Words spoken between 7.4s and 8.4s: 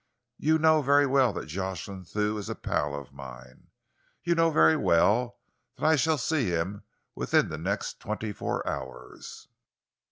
the next twenty